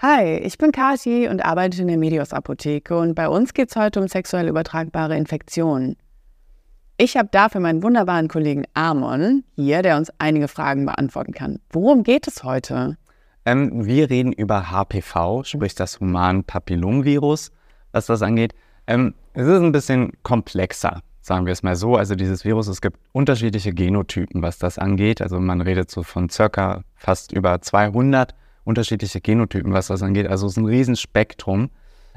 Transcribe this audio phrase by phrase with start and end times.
[0.00, 3.74] Hi, ich bin Kathi und arbeite in der Medios Apotheke und bei uns geht es
[3.74, 5.96] heute um sexuell übertragbare Infektionen.
[6.98, 11.58] Ich habe dafür meinen wunderbaren Kollegen Amon hier, der uns einige Fragen beantworten kann.
[11.70, 12.96] Worum geht es heute?
[13.44, 17.50] Ähm, wir reden über HPV, sprich das Human-Papillomvirus,
[17.90, 18.54] was das angeht.
[18.86, 21.96] Ähm, es ist ein bisschen komplexer, sagen wir es mal so.
[21.96, 25.20] Also dieses Virus, es gibt unterschiedliche Genotypen, was das angeht.
[25.20, 28.32] Also man redet so von circa fast über 200
[28.68, 30.28] unterschiedliche Genotypen, was das angeht.
[30.28, 31.70] Also es ist ein Riesenspektrum.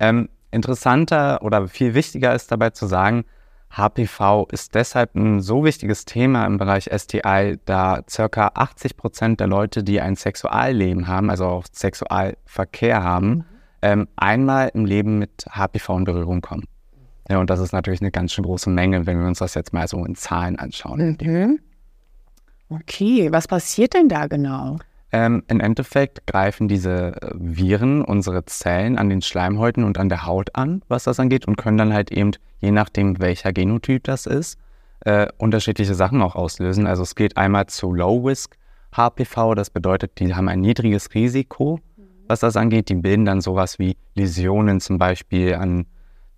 [0.00, 3.24] Ähm, interessanter oder viel wichtiger ist dabei zu sagen,
[3.70, 9.46] HPV ist deshalb ein so wichtiges Thema im Bereich STI, da circa 80 Prozent der
[9.46, 13.44] Leute, die ein Sexualleben haben, also auch Sexualverkehr haben, mhm.
[13.80, 16.64] ähm, einmal im Leben mit HPV in Berührung kommen.
[17.30, 19.72] Ja, und das ist natürlich eine ganz schön große Menge, wenn wir uns das jetzt
[19.72, 21.16] mal so in Zahlen anschauen.
[21.22, 21.60] Mhm.
[22.68, 24.78] Okay, was passiert denn da genau?
[25.14, 30.26] Ähm, Im Endeffekt greifen diese äh, Viren unsere Zellen an den Schleimhäuten und an der
[30.26, 34.24] Haut an, was das angeht, und können dann halt eben, je nachdem welcher Genotyp das
[34.24, 34.58] ist,
[35.00, 36.86] äh, unterschiedliche Sachen auch auslösen.
[36.86, 38.56] Also es geht einmal zu Low-Risk
[38.96, 41.80] HPV, das bedeutet, die haben ein niedriges Risiko,
[42.26, 42.88] was das angeht.
[42.88, 45.86] Die bilden dann sowas wie Läsionen zum Beispiel an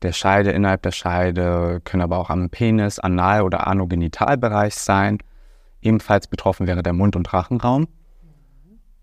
[0.02, 5.18] der Scheide, innerhalb der Scheide, können aber auch am Penis, Anal- oder Anogenitalbereich sein.
[5.80, 7.86] Ebenfalls betroffen wäre der Mund- und Rachenraum.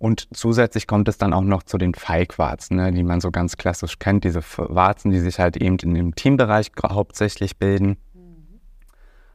[0.01, 3.55] Und zusätzlich kommt es dann auch noch zu den Feigwarzen, ne, die man so ganz
[3.55, 7.97] klassisch kennt, diese Warzen, die sich halt eben in dem Teambereich hauptsächlich bilden.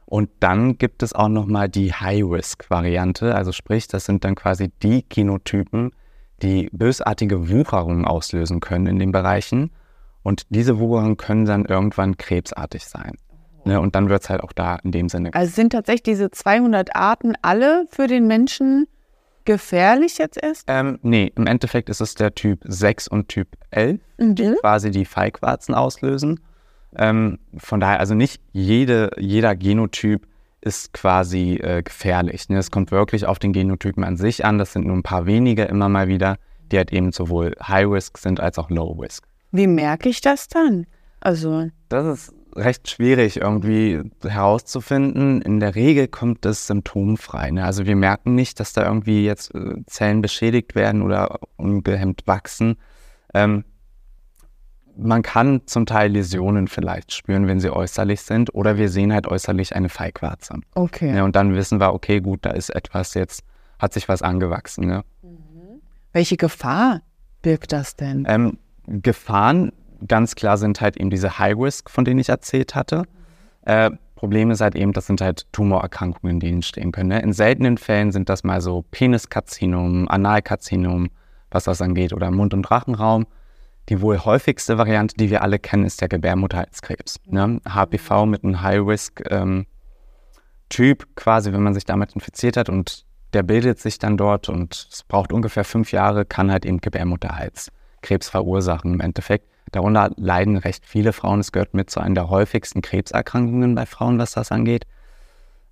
[0.05, 5.05] Und dann gibt es auch nochmal die High-Risk-Variante, also sprich, das sind dann quasi die
[5.07, 5.91] Genotypen,
[6.41, 9.71] die bösartige Wucherungen auslösen können in den Bereichen.
[10.21, 13.15] Und diese Wucherungen können dann irgendwann krebsartig sein.
[13.63, 15.33] Ne, und dann wird es halt auch da in dem Sinne.
[15.33, 18.87] Also sind tatsächlich diese 200 Arten alle für den Menschen
[19.47, 20.65] gefährlich jetzt ist?
[20.67, 24.35] Ähm, nee, im Endeffekt ist es der Typ 6 und Typ 11, mhm.
[24.35, 26.39] die quasi die Feigwarzen auslösen.
[26.95, 30.27] Ähm, von daher, also nicht jede, jeder Genotyp
[30.61, 32.49] ist quasi äh, gefährlich.
[32.49, 32.57] Ne?
[32.57, 34.57] Es kommt wirklich auf den Genotypen an sich an.
[34.57, 36.37] Das sind nur ein paar wenige immer mal wieder,
[36.71, 39.23] die halt eben sowohl High-Risk sind als auch Low-Risk.
[39.51, 40.85] Wie merke ich das dann?
[41.21, 41.69] Also.
[41.89, 45.41] Das ist recht schwierig irgendwie herauszufinden.
[45.41, 47.51] In der Regel kommt es symptomfrei.
[47.51, 47.63] Ne?
[47.63, 52.77] Also wir merken nicht, dass da irgendwie jetzt äh, Zellen beschädigt werden oder ungehemmt wachsen.
[53.33, 53.63] Ähm,
[54.97, 59.27] man kann zum Teil Läsionen vielleicht spüren, wenn sie äußerlich sind, oder wir sehen halt
[59.27, 60.55] äußerlich eine Feigwarze.
[60.73, 61.15] Okay.
[61.15, 63.43] Ja, und dann wissen wir, okay, gut, da ist etwas jetzt,
[63.77, 64.87] hat sich was angewachsen.
[64.87, 65.03] Ne?
[65.21, 65.81] Mhm.
[66.13, 67.01] Welche Gefahr
[67.43, 68.25] birgt das denn?
[68.27, 68.57] Ähm,
[68.87, 69.71] Gefahren
[70.05, 73.03] ganz klar sind halt eben diese High Risk, von denen ich erzählt hatte.
[73.63, 77.09] Äh, Problem ist halt eben, das sind halt Tumorerkrankungen, die entstehen können.
[77.09, 77.21] Ne?
[77.21, 81.09] In seltenen Fällen sind das mal so Peniskarzinom, Analkarzinom,
[81.51, 83.27] was das angeht, oder Mund- und Rachenraum.
[83.89, 87.17] Die wohl häufigste Variante, die wir alle kennen, ist der Gebärmutterhalskrebs.
[87.25, 87.61] Ne?
[87.69, 89.65] HPV mit einem High-Risk-Typ, ähm,
[91.15, 95.03] quasi, wenn man sich damit infiziert hat und der bildet sich dann dort und es
[95.03, 96.81] braucht ungefähr fünf Jahre, kann halt eben
[98.07, 99.47] Gebärmutterhalskrebs verursachen im Endeffekt.
[99.71, 101.39] Darunter leiden recht viele Frauen.
[101.39, 104.85] Es gehört mit zu einer der häufigsten Krebserkrankungen bei Frauen, was das angeht.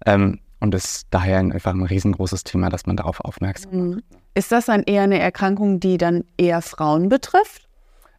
[0.06, 3.90] Ähm, und ist daher einfach ein riesengroßes Thema, dass man darauf aufmerksam mhm.
[3.92, 4.04] macht.
[4.34, 7.68] Ist das dann eher eine Erkrankung, die dann eher Frauen betrifft?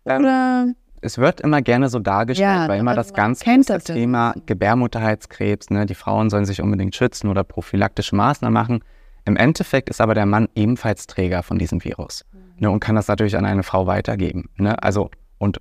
[0.06, 0.66] Ähm, Oder?
[1.02, 4.34] Es wird immer gerne so dargestellt, ja, weil immer also das ganz kennt das Thema
[4.46, 8.80] Gebärmutterhalskrebs, ne, die Frauen sollen sich unbedingt schützen oder prophylaktische Maßnahmen machen.
[9.26, 12.40] Im Endeffekt ist aber der Mann ebenfalls Träger von diesem Virus mhm.
[12.58, 14.48] ne, und kann das natürlich an eine Frau weitergeben.
[14.56, 14.80] Ne?
[14.82, 15.60] Also und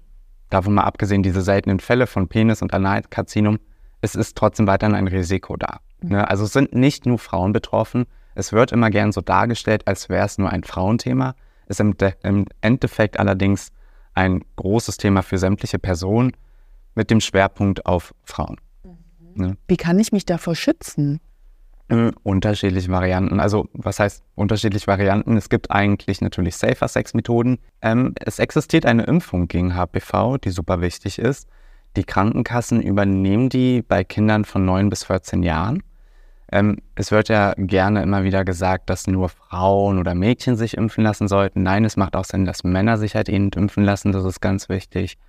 [0.49, 3.59] davon mal abgesehen, diese seltenen Fälle von Penis- und Analkarzinom,
[4.01, 5.79] es ist trotzdem weiterhin ein Risiko da.
[6.01, 6.09] Mhm.
[6.09, 6.29] Ne?
[6.29, 8.05] Also es sind nicht nur Frauen betroffen.
[8.35, 11.35] Es wird immer gern so dargestellt, als wäre es nur ein Frauenthema.
[11.67, 13.71] Es ist im, Endeffekt allerdings
[14.13, 16.33] ein großes Thema für sämtliche Personen
[16.93, 18.57] mit dem Schwerpunkt auf Frauen.
[18.83, 18.97] Mhm.
[19.33, 19.57] Ne?
[19.67, 21.19] Wie kann ich mich davor schützen?
[21.87, 23.39] Unterschiedliche Varianten.
[23.39, 25.37] Also, was heißt unterschiedliche Varianten?
[25.37, 27.59] Es gibt eigentlich natürlich Safer Sex Methoden.
[27.83, 31.47] Ähm, es existiert eine Impfung gegen HPV, die super wichtig ist.
[31.95, 35.83] Die Krankenkassen übernehmen die bei Kindern von 9 bis 14 Jahren.
[36.51, 41.03] Ähm, es wird ja gerne immer wieder gesagt, dass nur Frauen oder Mädchen sich impfen
[41.03, 41.61] lassen sollten.
[41.61, 44.11] Nein, es macht auch Sinn, dass Männer sich halt eben impfen lassen.
[44.11, 45.19] Das ist ganz wichtig.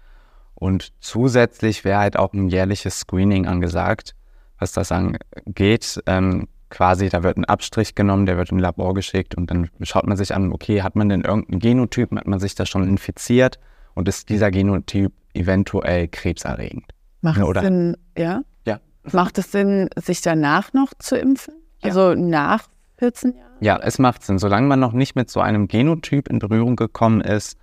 [0.54, 4.14] Und zusätzlich wäre halt auch ein jährliches Screening angesagt
[4.58, 6.00] was das angeht.
[6.06, 10.06] Ähm, quasi, da wird ein Abstrich genommen, der wird im Labor geschickt und dann schaut
[10.06, 13.58] man sich an, okay, hat man denn irgendeinen Genotyp, hat man sich da schon infiziert
[13.94, 16.86] und ist dieser Genotyp eventuell krebserregend?
[17.20, 18.42] Macht es Sinn, ja?
[18.66, 18.80] Ja.
[19.12, 21.54] Macht es Sinn, sich danach noch zu impfen?
[21.82, 21.88] Ja.
[21.88, 22.68] Also nach
[22.98, 23.52] 14 Jahren?
[23.60, 24.38] Ja, es macht Sinn.
[24.38, 27.58] Solange man noch nicht mit so einem Genotyp in Berührung gekommen ist,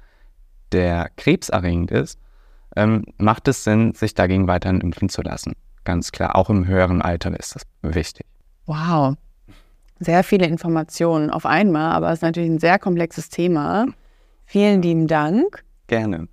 [0.71, 2.19] der krebserregend ist,
[2.75, 5.53] ähm, macht es Sinn, sich dagegen weiterhin impfen zu lassen.
[5.83, 8.25] Ganz klar, auch im höheren Alter ist das wichtig.
[8.65, 9.15] Wow,
[9.99, 13.85] sehr viele Informationen auf einmal, aber es ist natürlich ein sehr komplexes Thema.
[14.45, 15.63] Vielen lieben Dank.
[15.87, 16.27] Gerne.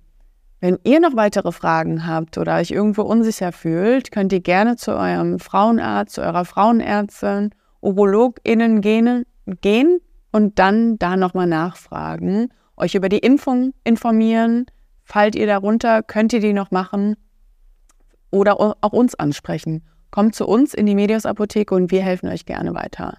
[0.59, 4.91] Wenn ihr noch weitere Fragen habt oder euch irgendwo unsicher fühlt, könnt ihr gerne zu
[4.91, 7.49] eurem Frauenarzt, zu eurer Frauenärztin,
[7.81, 9.25] UrologInnen gehen,
[9.61, 9.99] gehen
[10.31, 14.67] und dann da nochmal nachfragen, euch über die Impfung informieren.
[15.03, 17.15] Fallt ihr darunter, könnt ihr die noch machen
[18.31, 19.83] oder auch uns ansprechen.
[20.09, 23.17] Kommt zu uns in die Medios Apotheke und wir helfen euch gerne weiter.